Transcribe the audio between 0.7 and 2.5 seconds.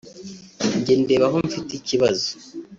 Njye ndeba aho mfite ikibazo